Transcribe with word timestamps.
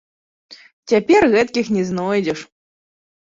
Цяпер 0.91 1.21
гэткіх 1.35 1.69
не 1.77 1.83
знойдзеш. 1.89 2.39